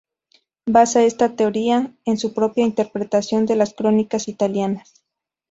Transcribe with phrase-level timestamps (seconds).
[0.65, 5.03] Basa esta teoría en su propia interpretación de las crónicas italianas.